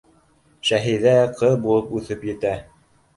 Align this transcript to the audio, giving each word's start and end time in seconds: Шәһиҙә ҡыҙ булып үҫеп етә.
Шәһиҙә 0.69 1.13
ҡыҙ 1.41 1.53
булып 1.65 1.91
үҫеп 1.99 2.25
етә. 2.31 2.55